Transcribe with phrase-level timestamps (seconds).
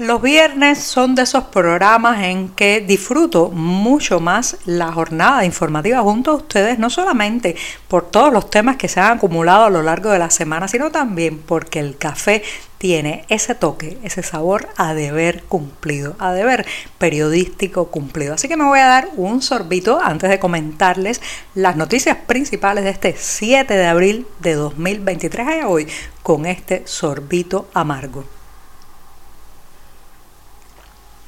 [0.00, 6.30] Los viernes son de esos programas en que disfruto mucho más la jornada informativa junto
[6.30, 7.54] a ustedes, no solamente
[7.86, 10.90] por todos los temas que se han acumulado a lo largo de la semana, sino
[10.90, 12.42] también porque el café
[12.78, 16.64] tiene ese toque, ese sabor a deber cumplido, a deber
[16.96, 18.32] periodístico cumplido.
[18.32, 21.20] Así que me voy a dar un sorbito antes de comentarles
[21.54, 25.86] las noticias principales de este 7 de abril de 2023 a hoy
[26.22, 28.39] con este sorbito amargo.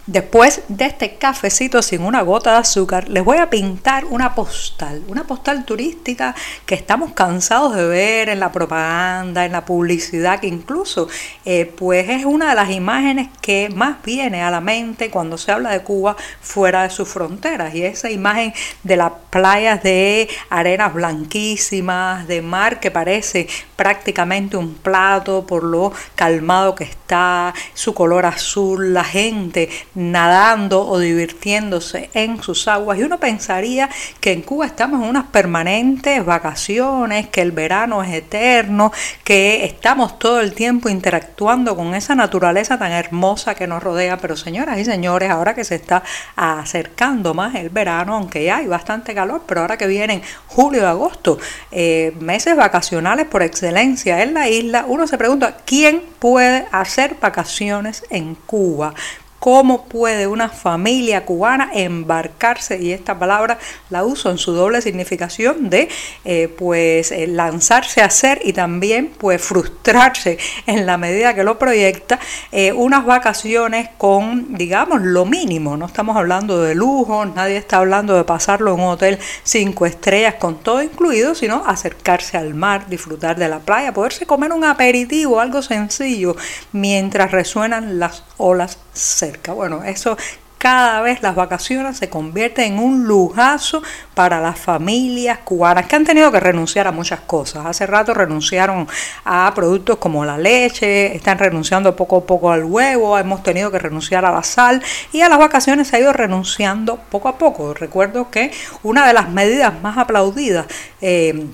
[0.06, 5.00] Después de este cafecito sin una gota de azúcar, les voy a pintar una postal,
[5.06, 6.34] una postal turística
[6.66, 11.06] que estamos cansados de ver en la propaganda, en la publicidad, que incluso
[11.44, 15.52] eh, pues es una de las imágenes que más viene a la mente cuando se
[15.52, 17.72] habla de Cuba fuera de sus fronteras.
[17.72, 24.74] Y esa imagen de las playas de arenas blanquísimas, de mar que parece prácticamente un
[24.74, 32.42] plato por lo calmado que está, su color azul, la gente nadando o divirtiéndose en
[32.42, 33.88] sus aguas y uno pensaría
[34.20, 38.92] que en Cuba estamos en unas permanentes vacaciones, que el verano es eterno,
[39.24, 44.36] que estamos todo el tiempo interactuando con esa naturaleza tan hermosa que nos rodea, pero
[44.36, 46.02] señoras y señores, ahora que se está
[46.36, 50.84] acercando más el verano, aunque ya hay bastante calor, pero ahora que vienen julio y
[50.84, 51.38] agosto,
[51.70, 58.04] eh, meses vacacionales por excelencia en la isla, uno se pregunta, ¿quién puede hacer vacaciones
[58.10, 58.94] en Cuba?
[59.42, 63.58] Cómo puede una familia cubana embarcarse, y esta palabra
[63.90, 65.88] la uso en su doble significación de
[66.24, 71.58] eh, pues eh, lanzarse a hacer y también pues frustrarse en la medida que lo
[71.58, 72.20] proyecta,
[72.52, 78.14] eh, unas vacaciones con digamos lo mínimo, no estamos hablando de lujo, nadie está hablando
[78.14, 83.36] de pasarlo en un hotel cinco estrellas con todo incluido, sino acercarse al mar, disfrutar
[83.36, 86.36] de la playa, poderse comer un aperitivo, algo sencillo,
[86.70, 89.52] mientras resuenan las olas cerca.
[89.52, 90.16] Bueno, eso
[90.62, 93.82] cada vez las vacaciones se convierten en un lujazo
[94.14, 97.66] para las familias cubanas que han tenido que renunciar a muchas cosas.
[97.66, 98.86] Hace rato renunciaron
[99.24, 103.80] a productos como la leche, están renunciando poco a poco al huevo, hemos tenido que
[103.80, 104.80] renunciar a la sal
[105.12, 107.74] y a las vacaciones se ha ido renunciando poco a poco.
[107.74, 108.52] Recuerdo que
[108.84, 110.66] una de las medidas más aplaudidas
[111.00, 111.44] eh,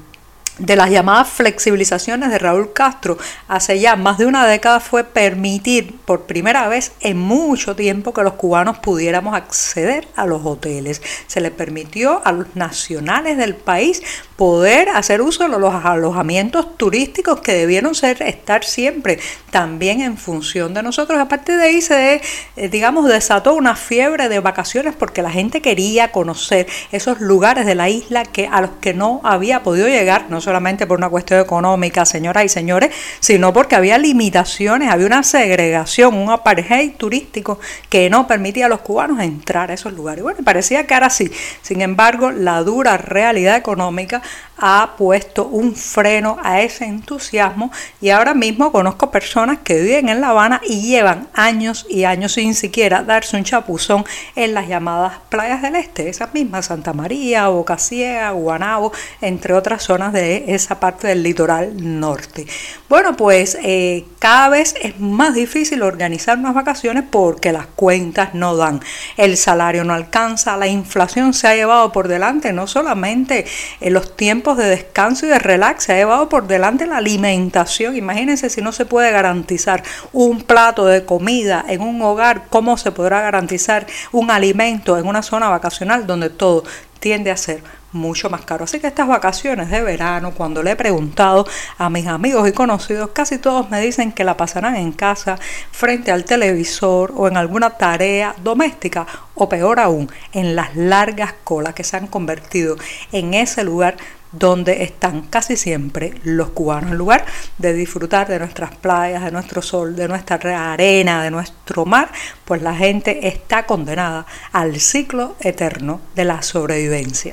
[0.58, 5.96] de las llamadas flexibilizaciones de Raúl Castro hace ya más de una década fue permitir
[6.04, 11.00] por primera vez en mucho tiempo que los cubanos pudiéramos acceder a los hoteles.
[11.26, 14.02] Se les permitió a los nacionales del país
[14.36, 19.18] poder hacer uso de los alojamientos turísticos que debieron ser estar siempre
[19.50, 21.18] también en función de nosotros.
[21.18, 22.20] A de ahí se,
[22.56, 27.74] eh, digamos, desató una fiebre de vacaciones porque la gente quería conocer esos lugares de
[27.74, 32.06] la isla que a los que no había podido llegar, solamente por una cuestión económica,
[32.06, 37.60] señoras y señores, sino porque había limitaciones, había una segregación, un apartheid turístico
[37.90, 40.22] que no permitía a los cubanos entrar a esos lugares.
[40.22, 41.30] Bueno, parecía que era así.
[41.60, 44.22] Sin embargo, la dura realidad económica
[44.58, 47.70] ha puesto un freno a ese entusiasmo
[48.00, 52.32] y ahora mismo conozco personas que viven en La Habana y llevan años y años
[52.32, 54.04] sin siquiera darse un chapuzón
[54.36, 59.82] en las llamadas playas del este, esas mismas Santa María, Boca Ciega, Guanabo, entre otras
[59.82, 62.46] zonas de esa parte del litoral norte.
[62.88, 68.56] Bueno, pues eh, cada vez es más difícil organizar unas vacaciones porque las cuentas no
[68.56, 68.80] dan,
[69.16, 73.46] el salario no alcanza, la inflación se ha llevado por delante no solamente
[73.80, 77.96] en los tiempos de descanso y de relax, se ha llevado por delante la alimentación.
[77.96, 79.82] Imagínense si no se puede garantizar
[80.12, 85.22] un plato de comida en un hogar, ¿cómo se podrá garantizar un alimento en una
[85.22, 86.64] zona vacacional donde todo
[87.00, 88.64] tiende a ser mucho más caro.
[88.64, 91.46] Así que estas vacaciones de verano, cuando le he preguntado
[91.78, 95.38] a mis amigos y conocidos, casi todos me dicen que la pasarán en casa,
[95.70, 101.74] frente al televisor o en alguna tarea doméstica o peor aún, en las largas colas
[101.74, 102.76] que se han convertido
[103.12, 103.96] en ese lugar
[104.32, 106.92] donde están casi siempre los cubanos.
[106.92, 107.24] En lugar
[107.58, 112.10] de disfrutar de nuestras playas, de nuestro sol, de nuestra arena, de nuestro mar,
[112.44, 117.32] pues la gente está condenada al ciclo eterno de la sobrevivencia.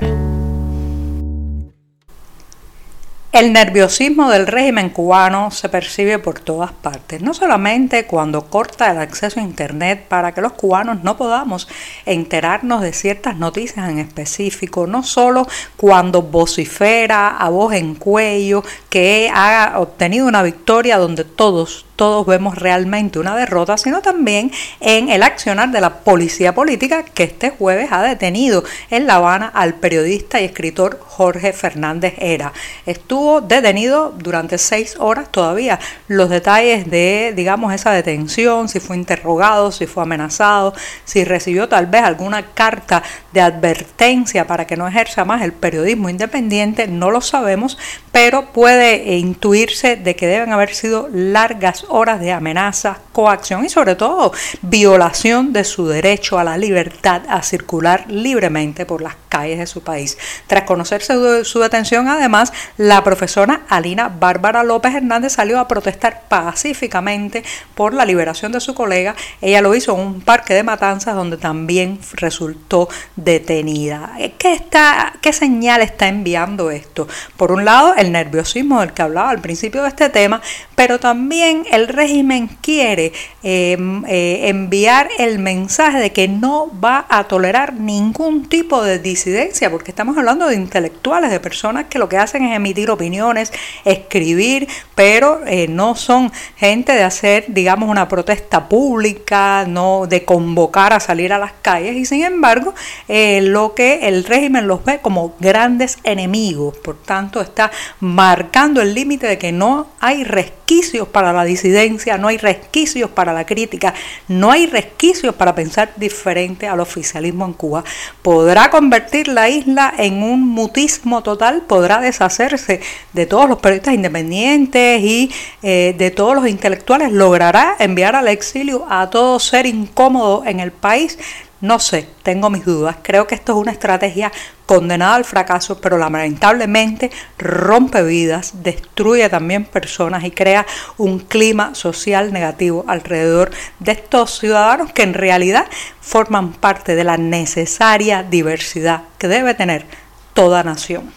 [3.35, 8.97] El nerviosismo del régimen cubano se percibe por todas partes, no solamente cuando corta el
[8.97, 11.67] acceso a Internet para que los cubanos no podamos
[12.05, 15.45] enterarnos de ciertas noticias en específico, no solo
[15.75, 22.57] cuando vocifera a voz en cuello que ha obtenido una victoria donde todos todos vemos
[22.57, 27.89] realmente una derrota, sino también en el accionar de la policía política que este jueves
[27.91, 32.53] ha detenido en La Habana al periodista y escritor Jorge Fernández Era.
[32.85, 35.79] Estuvo detenido durante seis horas todavía.
[36.07, 40.73] Los detalles de, digamos, esa detención, si fue interrogado, si fue amenazado,
[41.05, 46.09] si recibió tal vez alguna carta de advertencia para que no ejerza más el periodismo
[46.09, 47.77] independiente, no lo sabemos,
[48.11, 53.95] pero puede intuirse de que deben haber sido largas horas de amenaza, coacción y sobre
[53.95, 59.67] todo violación de su derecho a la libertad a circular libremente por las calles de
[59.67, 60.17] su país.
[60.47, 67.43] Tras conocerse su detención, además, la profesora Alina Bárbara López Hernández salió a protestar pacíficamente
[67.75, 69.15] por la liberación de su colega.
[69.41, 74.13] Ella lo hizo en un parque de matanzas donde también resultó detenida.
[74.37, 77.07] ¿Qué, está, qué señal está enviando esto?
[77.37, 80.41] Por un lado, el nerviosismo del que hablaba al principio de este tema,
[80.75, 83.13] pero también el régimen quiere
[83.43, 89.71] em, eh, enviar el mensaje de que no va a tolerar ningún tipo de disidencia,
[89.71, 93.53] porque estamos hablando de intelectuales, de personas que lo que hacen es emitir opiniones,
[93.85, 100.93] escribir, pero eh, no son gente de hacer, digamos, una protesta pública, no de convocar
[100.93, 102.73] a salir a las calles, y sin embargo,
[103.07, 108.93] eh, lo que el régimen los ve como grandes enemigos, por tanto, está marcando el
[108.93, 110.23] límite de que no hay
[110.65, 113.93] resquicios para la disidencia, no hay resquicios para la crítica,
[114.27, 117.83] no hay resquicios para pensar diferente al oficialismo en Cuba.
[118.23, 122.81] Podrá convertir la isla en un mutismo total, podrá deshacerse
[123.13, 125.31] de todos los periodistas independientes y
[125.61, 130.71] eh, de todos los intelectuales, logrará enviar al exilio a todo ser incómodo en el
[130.71, 131.19] país.
[131.61, 132.97] No sé, tengo mis dudas.
[133.01, 134.31] Creo que esto es una estrategia
[134.65, 140.65] condenada al fracaso, pero lamentablemente rompe vidas, destruye también personas y crea
[140.97, 145.65] un clima social negativo alrededor de estos ciudadanos que en realidad
[146.01, 149.85] forman parte de la necesaria diversidad que debe tener
[150.33, 151.13] toda nación.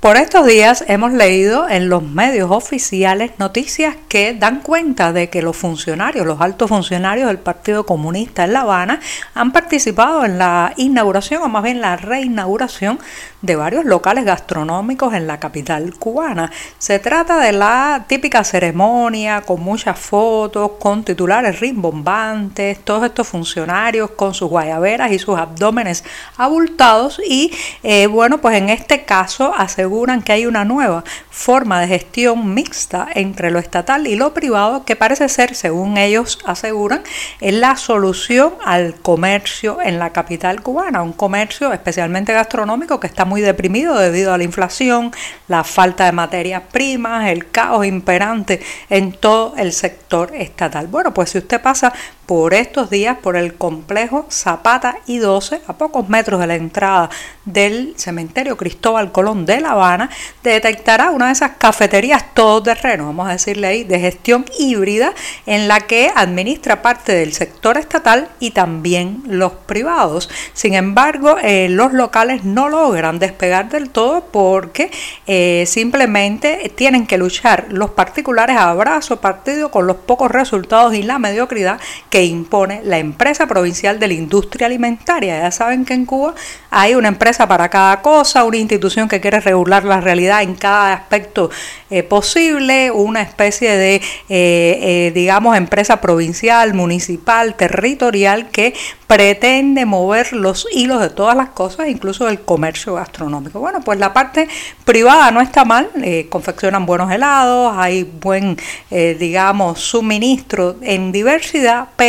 [0.00, 5.40] Por estos días hemos leído en los medios oficiales noticias que dan cuenta de que
[5.40, 9.00] los funcionarios, los altos funcionarios del Partido Comunista en La Habana
[9.34, 12.98] han participado en la inauguración o más bien la reinauguración
[13.42, 16.50] de varios locales gastronómicos en la capital cubana.
[16.78, 24.10] Se trata de la típica ceremonia con muchas fotos, con titulares rimbombantes, todos estos funcionarios
[24.10, 26.04] con sus guayaberas y sus abdómenes
[26.36, 27.52] abultados y
[27.82, 33.08] eh, bueno, pues en este caso aseguran que hay una nueva forma de gestión mixta
[33.14, 37.02] entre lo estatal y lo privado que parece ser, según ellos aseguran,
[37.40, 43.24] es la solución al comercio en la capital cubana, un comercio especialmente gastronómico que está
[43.24, 45.12] muy deprimido debido a la inflación,
[45.48, 48.60] la falta de materias primas, el caos imperante
[48.90, 50.86] en todo el sector estatal.
[50.86, 51.92] Bueno, pues si usted pasa
[52.26, 57.08] por estos días por el complejo Zapata y 12, a pocos metros de la entrada
[57.44, 60.10] del cementerio Cristóbal Colón de La Habana,
[60.42, 65.14] detectará una de esas cafeterías todoterreno, vamos a decirle ahí, de gestión híbrida,
[65.46, 70.28] en la que administra parte del sector estatal y también los privados.
[70.52, 74.90] Sin embargo, eh, los locales no logran despegar del todo porque
[75.26, 81.02] eh, simplemente tienen que luchar los particulares a abrazo partido con los pocos resultados y
[81.02, 85.40] la mediocridad que impone la empresa provincial de la industria alimentaria.
[85.40, 86.34] Ya saben que en Cuba
[86.70, 90.92] hay una empresa para cada cosa, una institución que quiere regular la realidad en cada
[90.92, 91.50] aspecto
[91.90, 98.74] eh, posible, una especie de, eh, digamos, empresa provincial, municipal, territorial que
[99.06, 103.60] pretende mover los hilos de todas las cosas, incluso del comercio gastronómico.
[103.60, 104.48] Bueno, pues la parte
[104.84, 108.56] privada no está mal, eh, confeccionan buenos helados, hay buen,
[108.90, 112.05] eh, digamos, suministro en diversidad, pero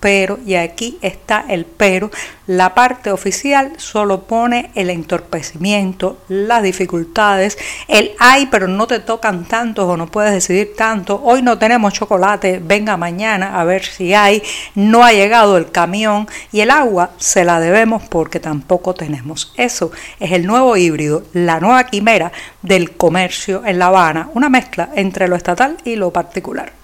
[0.00, 2.10] pero, y aquí está el pero,
[2.46, 9.44] la parte oficial solo pone el entorpecimiento, las dificultades, el hay, pero no te tocan
[9.44, 14.14] tantos o no puedes decidir tanto, hoy no tenemos chocolate, venga mañana a ver si
[14.14, 14.42] hay,
[14.74, 19.52] no ha llegado el camión y el agua se la debemos porque tampoco tenemos.
[19.56, 22.32] Eso es el nuevo híbrido, la nueva quimera
[22.62, 26.79] del comercio en La Habana, una mezcla entre lo estatal y lo particular.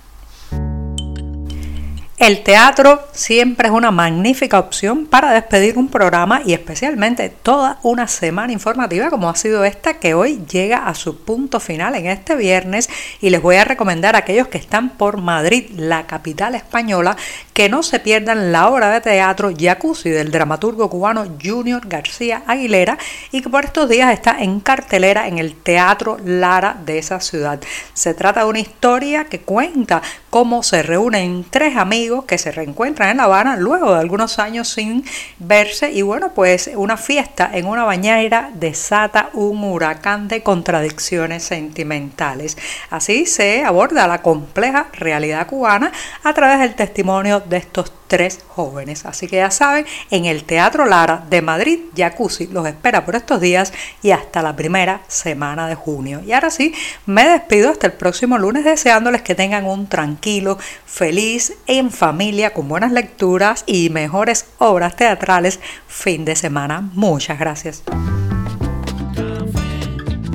[2.18, 8.08] El teatro siempre es una magnífica opción para despedir un programa y especialmente toda una
[8.08, 12.34] semana informativa como ha sido esta que hoy llega a su punto final en este
[12.34, 12.88] viernes
[13.20, 17.18] y les voy a recomendar a aquellos que están por Madrid, la capital española,
[17.52, 22.96] que no se pierdan la obra de teatro Jacuzzi del dramaturgo cubano Junior García Aguilera
[23.30, 27.60] y que por estos días está en cartelera en el Teatro Lara de esa ciudad.
[27.92, 30.00] Se trata de una historia que cuenta
[30.36, 34.68] cómo se reúnen tres amigos que se reencuentran en La Habana luego de algunos años
[34.68, 35.02] sin
[35.38, 42.58] verse y bueno, pues una fiesta en una bañera desata un huracán de contradicciones sentimentales.
[42.90, 45.90] Así se aborda la compleja realidad cubana
[46.22, 49.06] a través del testimonio de estos tres jóvenes.
[49.06, 53.40] Así que ya saben, en el Teatro Lara de Madrid, Jacuzzi los espera por estos
[53.40, 53.72] días
[54.02, 56.20] y hasta la primera semana de junio.
[56.24, 56.74] Y ahora sí,
[57.06, 62.68] me despido hasta el próximo lunes deseándoles que tengan un tranquilo, feliz, en familia, con
[62.68, 66.90] buenas lecturas y mejores obras teatrales fin de semana.
[66.94, 67.82] Muchas gracias.